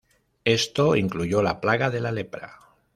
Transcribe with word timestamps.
Esto 0.45 0.95
incluyó 0.95 1.43
la 1.43 1.61
plaga 1.61 1.91
de 1.91 1.99
la 2.01 2.11
lepra. 2.11 2.57